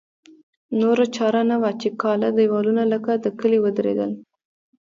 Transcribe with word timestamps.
نوره 0.79 1.05
چاره 1.15 1.41
نه 1.49 1.55
وه 1.61 1.71
چې 1.81 1.87
کاله 2.01 2.29
دېوالونه 2.37 2.83
لکه 2.93 3.11
د 3.23 3.25
کلي 3.39 3.59
ودرېدل. 3.61 4.11